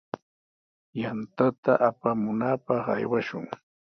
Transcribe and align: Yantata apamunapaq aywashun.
Yantata 1.01 1.71
apamunapaq 1.89 2.85
aywashun. 2.95 3.45